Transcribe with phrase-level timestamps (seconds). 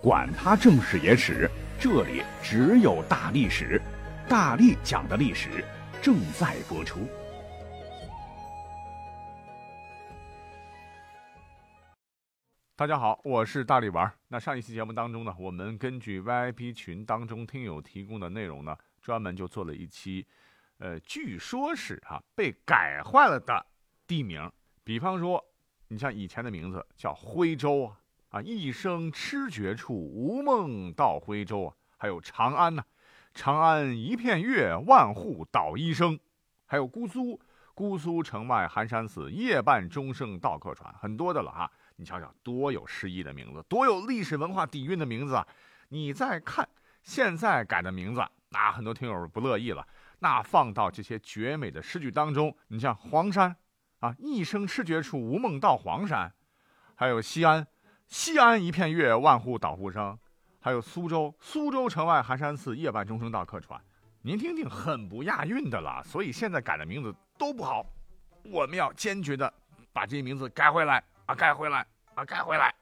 [0.00, 3.82] 管他正史野史，这里只有大历史，
[4.28, 5.64] 大力讲的历史
[6.00, 7.00] 正在播出。
[12.76, 14.08] 大家好，我是大力丸。
[14.28, 20.24] 那上一期节目当中呢，我们根据 VIP 群当中听友提供的内容呢，专门就做了一期，
[20.78, 23.66] 呃，据说是哈被改坏了的
[24.06, 24.48] 地名，
[24.84, 25.44] 比方说，
[25.88, 27.98] 你像以前的名字叫徽州啊。
[28.30, 31.74] 啊，一生痴绝处，无梦到徽州啊！
[31.96, 32.84] 还有长安呢，
[33.32, 36.18] 长安一片月，万户捣衣声。
[36.66, 37.40] 还有姑苏，
[37.72, 40.92] 姑苏城外寒山寺，夜半钟声到客船。
[40.92, 45.48] 很多的了哈，你瞧瞧，多有诗意的名字，多有历史文化底蕴的名字啊！
[45.88, 46.68] 你再看
[47.02, 49.86] 现在改的名字，那很多听友不乐意了。
[50.18, 53.56] 那放到这些绝美的诗句当中，你像黄山
[54.00, 56.30] 啊，一生痴绝处，无梦到黄山。
[56.94, 57.66] 还有西安。
[58.08, 60.18] 西安一片月，万户捣户声。
[60.60, 63.78] 还有苏州，苏州城外寒山寺，夜半钟声到客船。
[64.22, 66.02] 您听听，很不押韵的了。
[66.04, 67.84] 所以现在改的名字都不好，
[68.44, 69.52] 我们要坚决的
[69.92, 72.74] 把这些名字改回来啊，改回来啊，改回来。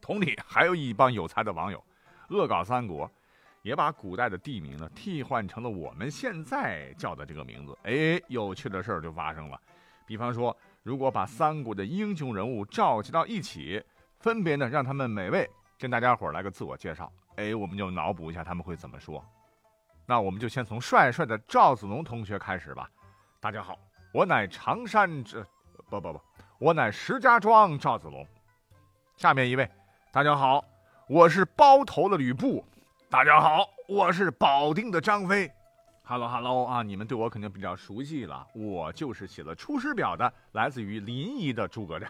[0.00, 1.84] 同理，还有一帮有才的网友，
[2.28, 3.10] 恶搞三国，
[3.62, 7.76] 也把古代的地名呢替换成了我们现在叫的这个名字。
[7.82, 9.60] 哎，有趣的事儿就发生了。
[10.06, 13.82] 比方说，如果把三国的英雄人物召集到一起。
[14.22, 17.12] 分别呢，让他们每位跟大家伙来个自我介绍。
[17.34, 19.22] 哎，我们就脑补一下他们会怎么说。
[20.06, 22.88] 那我们就先从帅帅的赵子龙同学开始吧。
[23.40, 23.76] 大家好，
[24.14, 25.44] 我乃常山之，
[25.90, 26.20] 不不不，
[26.60, 28.24] 我乃石家庄赵子龙。
[29.16, 29.68] 下面一位，
[30.12, 30.64] 大家好，
[31.08, 32.64] 我是包头的吕布。
[33.10, 35.50] 大家好，我是保定的张飞。
[36.04, 42.08] Hello Hello 啊，你们对我肯定比较熟悉了，我就是写了《出师表》的，来自于临沂的诸葛亮。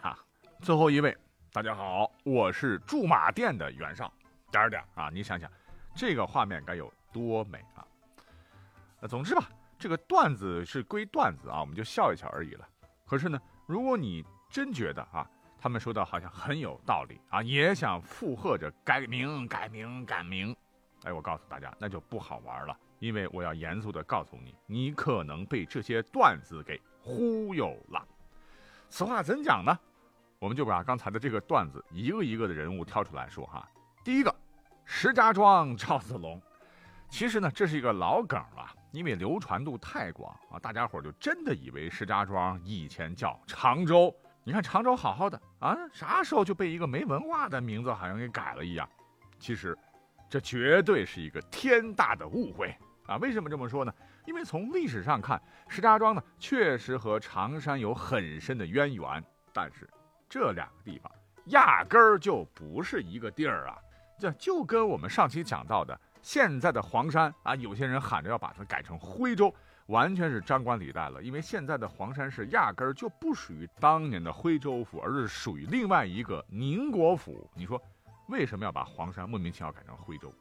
[0.60, 1.16] 最后一位。
[1.54, 4.10] 大家好，我是驻马店的袁绍，
[4.50, 5.10] 点儿点儿啊！
[5.12, 5.50] 你想想，
[5.94, 7.84] 这个画面该有多美啊！
[8.98, 12.66] 那总之吧，这个段子是归段子啊，我们就笑一笑而已了。
[13.04, 15.28] 可是呢，如果你真觉得啊，
[15.60, 20.56] 他们说的好像很有道理啊，也想附和着改名、改名、改名，
[21.04, 28.02] 哎，我告诉大家，那就不好玩了，因为我要严肃的告诉你，你可能被这些段子给忽悠了。
[28.88, 29.78] 此话怎讲呢？
[30.42, 33.64] 我们就把刚才的这个段子一个一个的人物挑出来说哈。
[34.02, 34.34] 第一个，
[34.84, 36.42] 石家庄赵子龙，
[37.08, 44.12] 其实呢这是一个老梗了，因为流传度太广啊，大家伙就真的以为石家庄以前叫常州。
[44.42, 48.88] 你看常州好好的啊，啥时候就被一个没文化的名字好像给改了一样？
[49.38, 49.78] 其实，
[50.28, 52.76] 这绝对是一个天大的误会
[53.06, 53.16] 啊！
[53.18, 53.94] 为什么这么说呢？
[54.26, 59.88] 因为从历史上看，石家庄呢确实和常山有很深的渊源，但是。
[60.32, 61.12] 这两个地方
[61.48, 63.76] 压根儿就不是一个地儿啊！
[64.18, 69.54] 这就跟我们上期讲到的现在的黄山啊，有些人喊着要把它改成徽州，
[69.88, 71.22] 完全是张冠李戴了。
[71.22, 77.46] 因为现在的黄山市压根儿就不属于当年的徽州府，而是属于另外一个宁国府。
[77.54, 77.78] 你说
[78.28, 80.32] 为什么要把黄山莫名其妙改成徽州？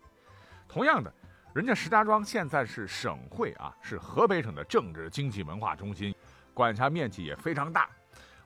[0.69, 1.13] 同样的，
[1.53, 6.15] 人家石家庄现在是省会啊，是河北省的政治、经济、文化中心，
[6.53, 7.89] 管辖面积也非常大。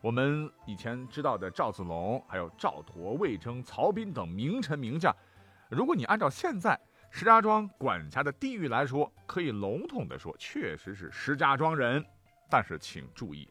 [0.05, 5.11] 我们以前知道的赵子龙，还有赵佗、魏征、曹彬等名臣名将，
[5.67, 6.79] 如果你按照现在
[7.09, 12.05] 石家庄管辖的地域来说，可以笼统的说，确实是石家庄人。
[12.51, 13.49] 但是请注意，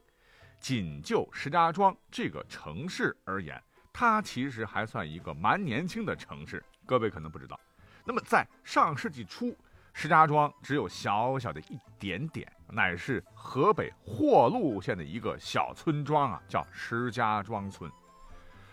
[0.61, 3.61] 仅就石家庄这个城市而言，
[3.93, 6.65] 它其实还算一个蛮年轻的城市。
[6.87, 7.59] 各位可能不知道，
[8.05, 9.53] 那么在上世纪初。
[9.97, 17.89] 石家庄只有小小的一点点，乃是河北霍鹿县的一个小村庄啊，叫石家庄村。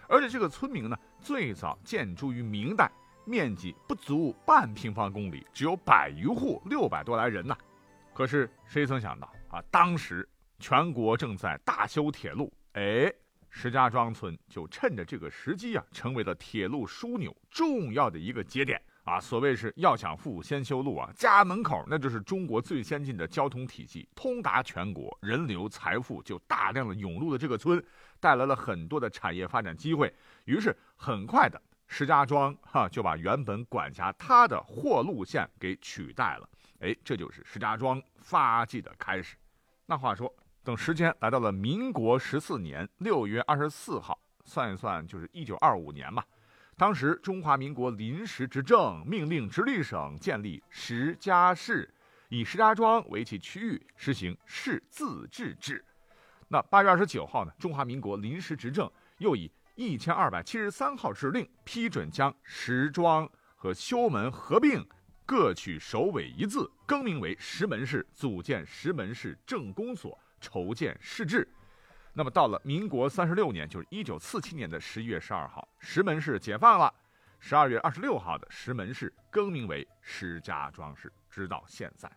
[0.09, 2.91] 而且这个村名呢，最早建筑于明代，
[3.25, 7.55] 面积不足半平方公里，只有百余户，六百多来人呐。
[8.13, 13.13] 可是谁曾想到啊，当时全国正在大修铁路，哎，
[13.49, 18.81] 石家庄村就趁着这个时机啊，成为了铁路枢纽重要的一个节点。
[19.03, 21.09] 啊，所谓是要想富，先修路啊！
[21.15, 27.83] 家门口那就是中国最先进的交通体系，通达全国，人流财富就大量的涌入了这个村，
[28.19, 30.13] 带来了很多的产业发展机会。
[30.45, 36.47] 于是很快的，石家庄哈就把原本管辖它的货路线给取代了。
[36.79, 39.35] 哎，这就是石家庄发迹的开始。
[39.87, 40.31] 那话说，
[40.63, 46.23] 等时间来到了民国十四年六月二十四号，算一算就是一九二五年嘛。
[46.81, 51.87] 当时中华民国临时执政命令直隶省建立石家市，
[52.27, 55.85] 以石家庄为其区域，实行市自治制。
[56.47, 64.83] 那八月二十九号呢，中华民国临时执政又以一千二百七十三号指令，批准将石庄和修门合并，
[65.23, 71.47] 各取首尾一字，更名为石门市，组建石门市政工所，筹建市制。
[72.13, 76.93] 那么到了民国三十六年，就是一九四七年的十一月十二号，石门市解放了。
[77.39, 82.11] 十二月二十六号的石门市更名为石家庄市，直到现在。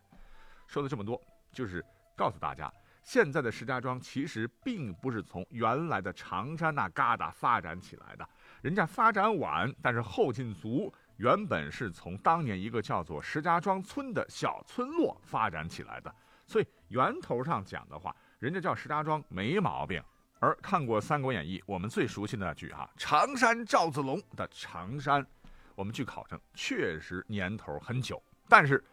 [0.67, 1.19] 说了这么多，
[1.51, 1.83] 就是
[2.15, 2.71] 告诉大家，
[3.01, 8.27] 现在的石家庄其实并不是从原来的长山那旮瘩发展起来的，
[8.61, 10.93] 人家发展晚，但是后劲足。
[11.17, 16.13] 原本是从当年一个叫做石家庄村的小村落发展起来的，
[16.45, 20.01] 所以源头上讲的话，人家叫石家庄没毛病。
[20.39, 25.25] 而看过《三国演义》，我们最熟悉的那句哈“常山赵子龙”的常山，
[25.73, 28.21] 我们据考证确实年头很久。
[28.47, 28.83] 但是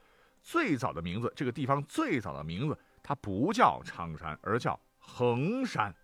[0.41, 5.95] 最早的名字，这个地方最早的名字，它不叫常山，而叫衡山。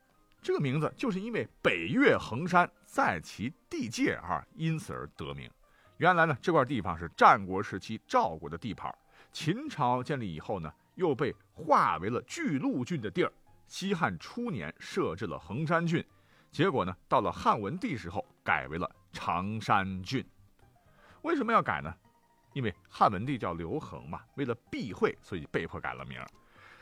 [0.42, 5.50] 这个名字就是因为北岳衡山在其地界啊，因此而得名。
[5.96, 8.92] 原来呢，这块地方是战国时期赵国的地盘，
[9.32, 13.32] 秦朝建立以后呢，又被划为了巨鹿郡的地儿。
[13.68, 16.04] 西汉初年设置了衡山郡，
[16.50, 20.24] 结果呢，到了汉文帝时候改为了常山郡。
[21.22, 21.94] 为什么要改呢？
[22.54, 26.18] 因为汉文帝叫刘恒嘛，为了避讳，所以被迫改了名。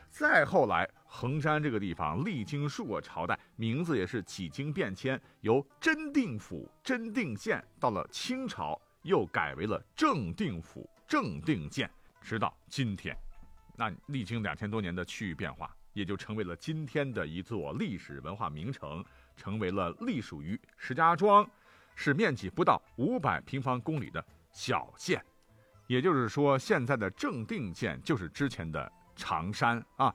[0.09, 11.91] 再后来，衡山这个地方历经数个朝代，名字也是几经变迁，由真定府、真定县，到了清朝又改为了正定府、正定县，
[12.21, 13.15] 直到今天。
[13.77, 15.73] 那历经两千多年的区域变化。
[15.93, 19.03] 也就成为了今天的一座历史文化名城，
[19.35, 21.49] 成为了隶属于石家庄，
[21.95, 25.19] 是面积不到五百平方公里的小县。
[25.87, 30.13] 也就是说，现在的正定县就是之前的常山啊。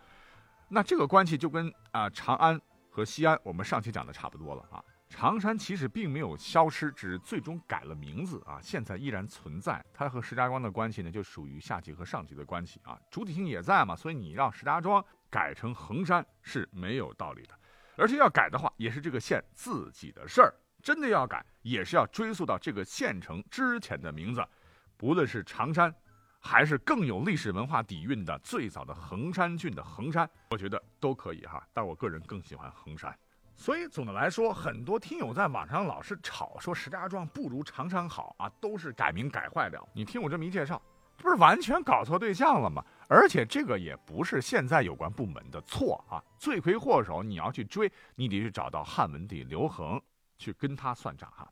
[0.69, 4.85] 那这个关系就跟啊长安和西安我们上期讲的差不多了啊。
[5.15, 9.85] 常山其实并没有消失，只是最终改了名字啊，现在依然存在。
[9.93, 13.95] 它和石家庄的关系呢，就属于下级和上级的关系啊，主体性也在嘛。
[13.95, 15.05] 所以你让石家庄。
[15.31, 17.59] 改成衡山是没有道理的，
[17.97, 20.53] 而且要改的话，也是这个县自己的事儿。
[20.83, 24.47] 真的要改，也是要追溯到这个县城之前的名字，
[24.95, 25.91] 不论是常山，
[26.39, 31.67] 还是更有历史文化底蕴的最早的衡山郡的衡山，我觉得都可以哈。
[31.73, 33.19] 但我个人更喜欢衡山。
[33.63, 39.89] 所以总的来说，很多听友在网上老是吵说石家庄不如长山好啊，都是改名改坏了。
[39.95, 40.83] 你听我这么一介绍，
[41.17, 42.85] 这不是完全搞错对象了吗？
[43.09, 50.03] 而且这个也不是现在有关部门的错啊，罪魁祸首你要去追，你得去找到汉文帝刘恒
[50.37, 51.49] 去跟他算账哈。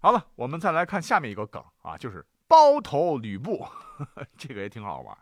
[0.00, 3.64] 好了，我们再来看下面一个梗啊，就是包头吕布，
[4.36, 5.16] 这个也挺好玩，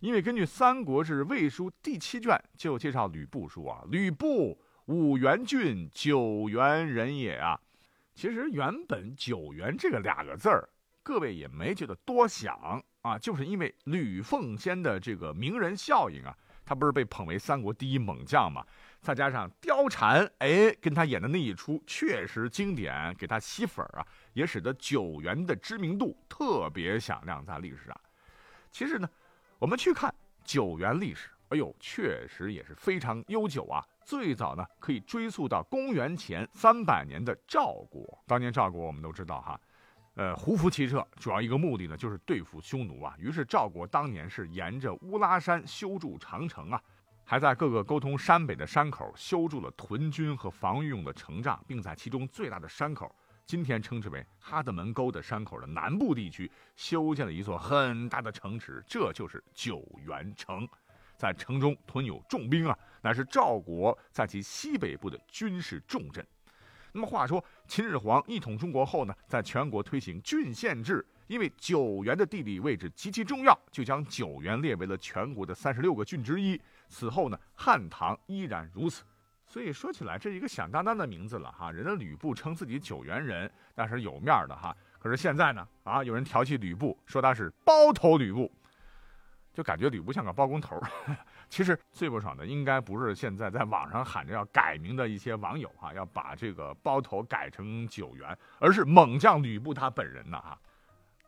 [0.00, 7.60] 因为根据《三国志·魏书》第七卷就介绍吕布说啊，吕布五原郡九原人也啊。
[8.14, 10.68] 其实原本九原这个两个字儿，
[11.02, 12.82] 各位也没觉得多想。
[13.02, 18.66] 啊，就是因为吕奉先的这个名人效应啊，他不是被捧为三国第一猛将嘛？
[19.00, 27.96] 再加上貂蝉，哎，跟他演的那一出确实经典，给他吸粉啊，也使得九原的知名度特别响亮在历史上。
[28.72, 29.08] 其实呢，
[29.60, 30.12] 我们去看
[30.42, 33.82] 九原历史，哎呦，确实也是非常悠久啊。
[34.04, 38.22] 最早呢，可以追溯到公元前三百年的赵国。
[38.26, 39.58] 当年赵国我们都知道哈。
[40.16, 43.14] 呃，胡服骑射主要一个目的呢，就是对付匈奴啊。
[43.18, 46.82] 于是赵国当年是沿着乌拉山修筑长城啊，
[47.24, 53.14] 还在各个沟通山北的山口修筑了屯军和防御用的城障，并在其中最大的山口，
[53.46, 60.68] 今天称之为哈德门沟的山口的南部地区，修建了一座很大的城池，这就是九原城。
[61.16, 66.26] 在城中屯有重兵啊，乃是赵国在其西北部的军事重镇。
[66.92, 76.58] 那么话说，秦始皇一统中国后呢，在全国推行郡县制，因为九原的地理位置极其重要，就将九原列为了全国的三十六个郡之一。
[76.88, 79.04] 此后呢，汉唐依然如此。
[79.46, 81.70] 所以说起来，这是一个响当当的名字了哈。
[81.70, 84.74] 人家吕布称自己九原人，那是有面的哈。
[84.98, 88.50] 可是现在呢，啊，有人调戏吕布，说他是包头吕布。
[89.56, 90.78] 就感觉吕布像个包工头
[91.48, 100.58] 其实最不爽的应该不是现在在网上喊着要改名的一些网友哈，要把这个包头改成九原，而是猛将吕布他本人呢哈。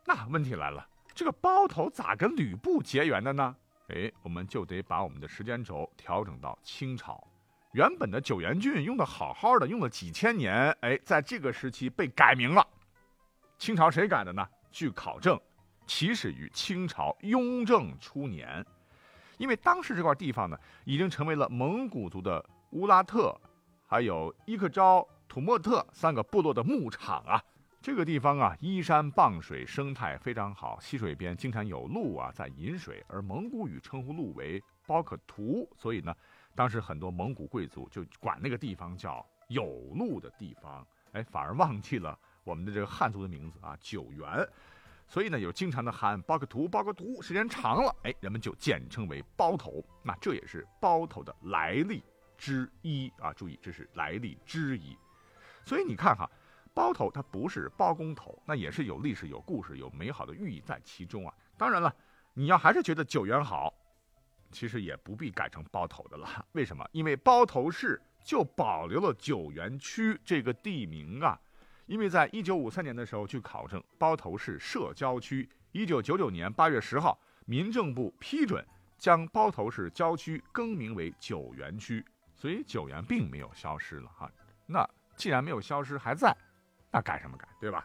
[0.05, 3.55] 那问题来了，这个包头咋跟吕布结缘的呢？
[3.87, 7.27] 哎，我们就得把我们的时间轴调整到清朝，
[7.71, 12.63] 原本的九原郡用的好好的，用了几千年，哎，在这个时期被改名了。
[13.57, 14.47] 清朝谁改的呢？
[14.71, 15.35] 据考证。
[15.89, 18.63] 起始于清朝雍正初年，
[19.39, 20.55] 因为当时这块地方呢，
[20.85, 23.35] 已经成为了蒙古族的乌拉特、
[23.87, 27.43] 还有伊克昭、土默特三个部落的牧场啊。
[27.81, 36.15] 这个地方啊，依山傍水，生态非常好，溪水边经常有鹿啊在饮水，而蒙古语称呼鹿为包可图，所以呢，
[36.53, 39.65] 当时很多蒙古贵族就管那个地方叫有
[39.95, 44.47] 鹿的地方，哎，反而忘记了我们的这个汉族的名字啊，九原，
[45.09, 52.03] 所以呢，有经常的喊包个图，包个图，时间长了，哎，人们就简称为包头，那这也是包头的来历
[52.37, 54.95] 之一啊，注意，这是来历之一，
[55.65, 56.29] 所以你看哈。
[56.71, 61.33] 包头它不是包工头，那也是有历史、有故事、有美好的寓意在其中啊。
[61.57, 61.93] 当然了，
[62.33, 63.73] 你要还是觉得九原好，
[64.51, 66.27] 其实也不必改成包头的了。
[66.53, 66.87] 为什么？
[66.93, 71.37] 因为包头市就保留了九原区这个地名啊。
[71.89, 75.49] 因为在一九五三年的时候，据考证，包头市设郊区。
[75.71, 78.63] 一九九九年八月十号，民政部批准
[78.99, 82.05] 将包头市郊区更名为九原区，
[82.35, 84.31] 所以九原并没有消失了哈。
[84.67, 86.35] 那既然没有消失，还在。
[86.91, 87.83] 那改什么改，对吧？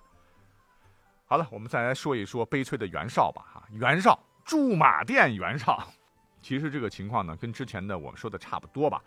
[1.24, 3.42] 好了，我们再来说一说悲催的袁绍吧。
[3.54, 5.82] 哈，袁绍驻马店袁绍，
[6.42, 9.02] 其实这个情况呢，跟之前的我们说的差不多吧。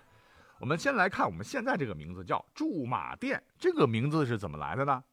[0.60, 5.04] 我们先来看我们现在这个名字叫驻马店，这个名字是怎么来的呢？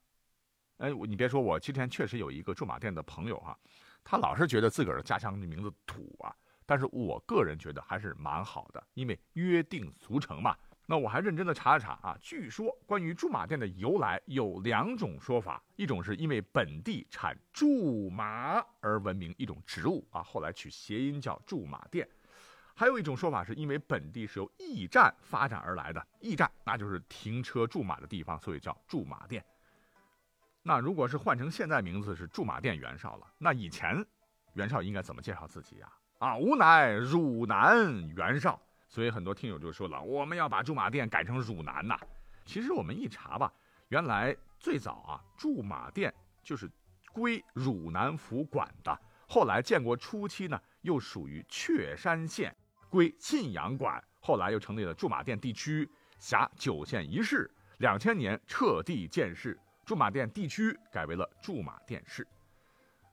[0.79, 3.57] 哎，你别说，我今天确实有一个驻马店的朋友哈，
[4.03, 6.35] 他老是觉得自个儿的家乡的名字土啊，
[6.65, 10.57] 但是我个人觉得还是蛮好的，因为约定俗成嘛。
[10.87, 22.07] 那我还认真的查了查啊，据说关于驻马店的由来有两种说法，一种是因为本地产苎麻而闻名一种植物啊，后来取谐音叫驻马店；
[22.75, 29.45] 还有一种说法是因为本地是由驿站发展而来的，驿站那就是停车驻马的地方，所以叫驻马店。
[30.63, 34.05] 那如果是换成现在名字是驻马店袁绍了，那以前
[34.55, 35.93] 袁绍应该怎么介绍自己呀？
[36.19, 38.61] 啊，吾乃汝南袁绍。
[38.89, 41.99] 所以很多听友就说了，我们要把驻马店改成汝南呐。
[42.45, 43.53] 其实我们一查吧，
[43.89, 46.13] 原来最早啊，驻马店
[46.43, 46.71] 就是
[47.13, 48.99] 归汝南府管的。
[49.27, 52.55] 后来建国初期呢，又属于确山县，
[52.95, 54.01] 归晋阳管。
[54.21, 55.89] 后来又成立了驻马店地区，
[56.21, 57.51] 辖九县一市。
[57.79, 62.25] 两千年彻地建市，驻马店地区改为了驻马店市。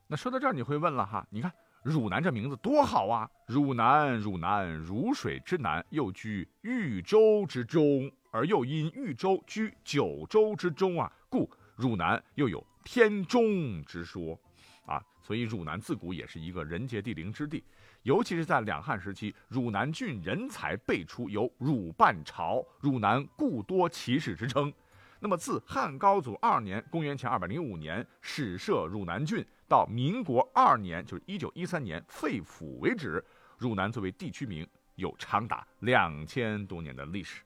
[0.06, 1.52] 那说到这儿，你会问了哈，你看。
[1.84, 3.28] 汝南这名字多好啊！
[3.48, 14.40] 汝南，汝南，汝水之南，又居豫州之中，而又因豫州居九州之中啊，故汝南又有天中之说，
[14.86, 17.64] 啊，所以汝南自古也是一个人杰地灵之地，
[18.02, 24.72] 尤其是在两汉时期，汝南郡人才辈出，有汝半朝，汝南故多奇士之称。
[25.20, 29.46] 那么自汉高祖二年（公元前二百零五年）始设汝南郡。
[29.68, 33.24] 到民国二年，就是一九一三年废府为止，
[33.56, 37.42] 汝南作为地区名有长达两千多年的历史。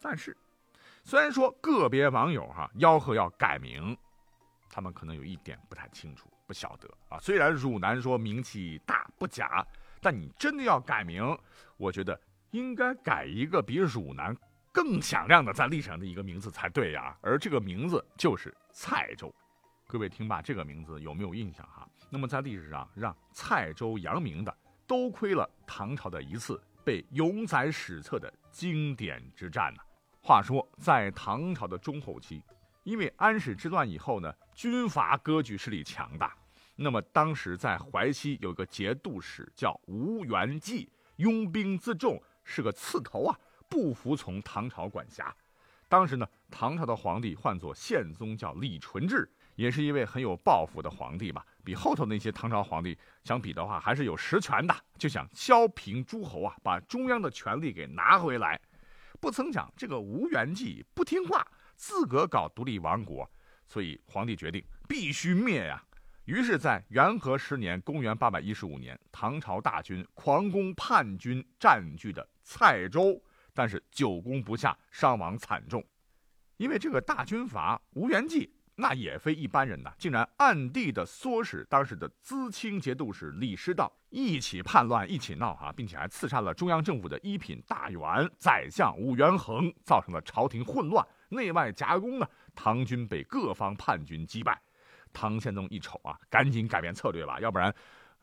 [0.00, 0.34] 但是，
[1.02, 3.94] 虽然说个别网友哈吆喝要改名，
[4.70, 7.16] 他们可能有一点不太清楚，不晓得啊。
[7.20, 9.64] 虽然汝南说名气大不假，
[10.00, 11.24] 但你真的要改名，
[11.76, 14.36] 我觉得应该改一个比汝南
[14.72, 17.16] 更响亮的在历史上的一个名字才对呀。
[17.20, 19.32] 而这个名字就是蔡州。
[19.86, 21.88] 各位听罢这个名字有没有印象哈？
[22.10, 24.52] 那么在历史上让蔡州扬名的，
[24.88, 29.80] 都亏了唐朝的一次被永载史册的经典之战呢。
[30.20, 32.42] 话说在唐朝的中后期，
[32.82, 36.36] 因为安史之乱以后呢，军阀割据势力强大，
[36.82, 45.36] 那么当时在淮西有个节度使叫吴元济，拥兵自重，是个刺头啊，不服从唐朝管辖。
[45.90, 49.30] 当时呢，唐朝的皇帝唤作宪宗，叫李纯志。
[49.56, 58.58] 也是一位很有抱负的皇帝吧，比后头那些唐朝皇帝相比的话，还是有实权的，就想削平诸侯啊，把中央的权力给拿回来。
[59.20, 61.46] 不曾想这个吴元济不听话，
[61.76, 63.30] 自个搞独立王国，
[63.66, 65.84] 所以皇帝决定必须灭呀。
[66.24, 73.20] 于是，在元和十年（公元815年），唐朝大军狂攻叛军占据的蔡州，
[73.52, 75.84] 但是久攻不下，伤亡惨重。
[76.56, 78.52] 因为这个大军阀吴元济。
[78.76, 88.00] 那也非一般人呐，竟然暗地的唆使当时的资清节度使李师道一起叛乱，一起闹哈，并且还刺杀了中央政府的一品大员
[88.38, 92.26] 宰相武元衡，造成了朝廷混乱，内外夹攻呢。
[92.54, 94.58] 唐军被各方叛军击败，
[95.12, 97.74] 唐宪宗一瞅啊，赶紧改变策略吧，要不然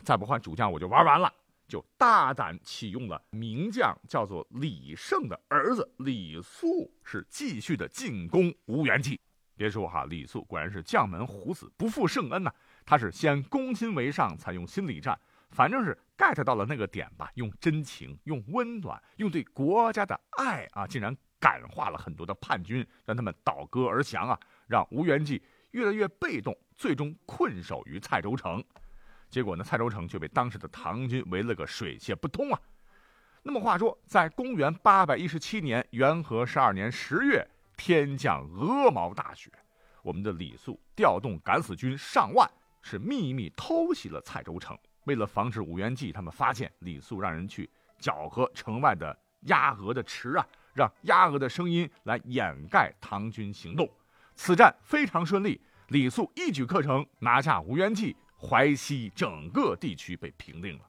[0.04, 1.32] 再不换主将我就玩完了，
[1.68, 9.20] 就大胆启用了名将叫做李胜的儿子李肃，是继续的进攻吴元济。
[9.56, 12.54] 别说哈，李肃果然是将门虎子，不负圣恩呐。
[12.86, 17.32] 他是先攻心为上，采用心理战，反正是 get 到了那个点吧。
[17.34, 25.42] 用真情，用温暖，用对国家的爱啊，竟然感化了很多的叛军，让他们倒戈而降啊，让吴元济
[25.72, 28.64] 越来越被动，最终困守于蔡州城。
[29.30, 32.60] 结果呢，蔡州城就被当时的唐军围了个水泄不通啊。
[33.44, 39.52] 那么话说，在公元八百一十七年元和十二年十月，天降鹅毛大雪，
[40.02, 42.50] 我们的李肃调动敢死军上万，
[42.82, 44.78] 是秘密偷袭了蔡州城。
[45.06, 53.90] 为了防止吴元济他们发现，李肃让人去搅和城外的鸭鹅的池啊，让鸭鹅的声音来掩盖唐军行动。
[54.36, 58.16] 此战非常顺利，李肃一举克城，拿下吴元济。
[58.40, 60.88] 淮西整个地区被平定了，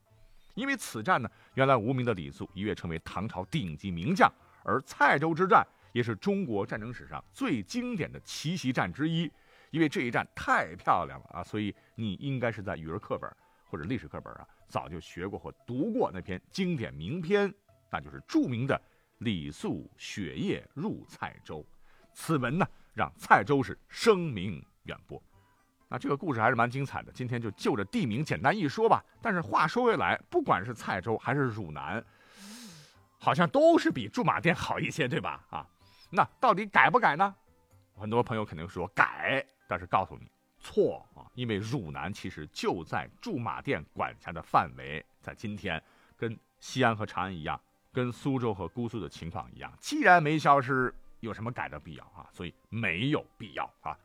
[0.53, 4.31] 因为此战呢，原来无名的李肃一跃成为唐朝顶级名将，
[4.63, 9.27] 而蔡州之战也是中国战争史上最经典的奇袭战之一，
[9.71, 13.27] 因为这一战太漂亮了啊，所以你应该是在语文课本
[13.65, 17.51] 或者历史课本啊早就学过或读过那篇经典名篇，
[17.91, 18.75] 那就是著名的
[19.25, 21.61] 《李肃雪夜入蔡州》，
[22.13, 25.21] 此文呢让蔡州是声名远播。
[25.87, 29.03] 那这个故事还是蛮精彩的，今天就就着地名简单一说吧。
[29.21, 32.03] 但是话说回来，不管是蔡州还是汝南，
[33.17, 35.43] 好像都是比驻马店好一些，对吧？
[35.49, 35.65] 啊，
[36.11, 37.35] 那到底改不改呢？
[37.95, 45.81] 很多朋友肯定说改，但是告诉你错啊，因为汝南其实就在驻马店管辖的范围，在今天
[46.15, 47.59] 跟西安和长安一样，
[47.91, 52.29] 跟苏州和姑苏的情况一样，既然没消失，有什么改的必要啊？
[52.31, 53.97] 所以没有必要啊。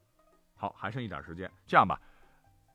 [0.64, 2.00] 好，还剩一点时间，这样吧，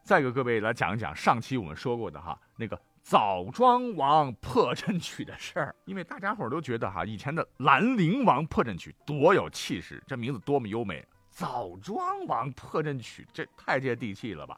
[0.03, 5.75] 再给各位来讲一讲上期我们说过的哈那个枣庄王破阵曲的事儿。
[5.85, 11.03] 因为大家伙都觉得哈以前的兰陵王破阵曲多有气势，这名字多么优美。
[11.31, 14.55] 枣庄王破阵曲这太接地气了吧？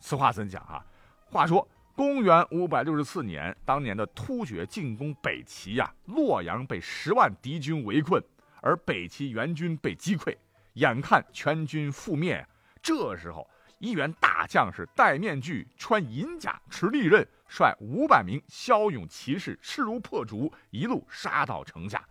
[0.00, 0.82] 此话怎讲哈？
[1.30, 8.22] 话说公元五百六十四年，当年的突厥进攻北齐呀，洛阳被十万敌军围困，
[8.62, 10.34] 而北齐援军被击溃。
[10.76, 12.46] 眼看全军覆灭，
[12.82, 22.02] 这时候一员大将士戴面具、穿银甲、持利刃，率五百名骁勇骑士势如破竹，一路杀到城下。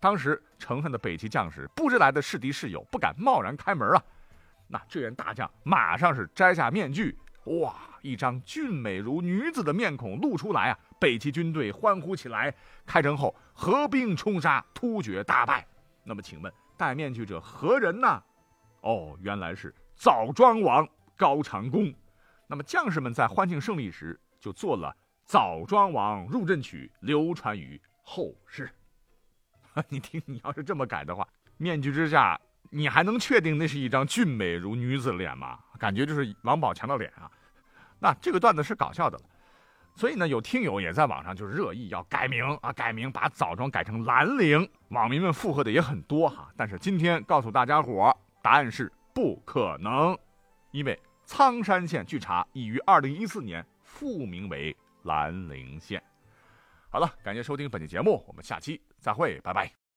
[0.00, 4.02] 当时城上的北齐将士不知来的是敌是友，不敢贸然开门啊。
[4.68, 10.78] 那这员大将马上是摘下面具，哇，一张俊美如女子的面孔露出来啊！
[10.98, 12.54] 北齐军队欢呼起来。
[12.86, 15.66] 开城后合兵冲杀，突厥大败。
[16.04, 16.50] 那么请问？
[16.78, 18.22] 戴面具者何人呢？
[18.82, 21.92] 哦，原来是枣庄王高长恭。
[22.46, 24.88] 那么将士们在欢庆胜利时，就做了
[25.26, 28.70] 《枣庄王入阵曲》，流传于后世。
[29.90, 35.58] 你听，你要是这么改的话，面具之下，你还能确定那是一张俊美如女子的脸吗？
[35.78, 37.30] 感觉就是王宝强的脸啊。
[37.98, 39.24] 那这个段子是搞笑的了。
[39.98, 46.48] 所以呢，有听友也在网上就热议要改名啊，改名把枣庄改成兰陵，网民们附和的也很多哈。
[46.56, 50.16] 但是今天告诉大家伙，答案是不可能，
[50.70, 56.00] 因为苍山县据查已于二零一四年复名为兰陵县。
[56.90, 59.87] 好了，感谢收听本期节目，我们下期再会，拜拜。